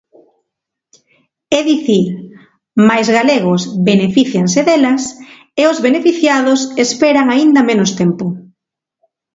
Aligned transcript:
É 1.57 1.59
dicir, 1.71 2.07
máis 2.89 3.07
galegos 3.17 3.61
benefícianse 3.89 4.59
delas 4.67 5.03
e 5.61 5.63
os 5.71 5.77
beneficiados 5.87 6.59
esperan 6.85 7.25
aínda 7.35 7.61
menos 7.69 7.91
tempo. 8.01 8.25